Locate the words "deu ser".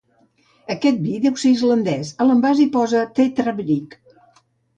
1.25-1.51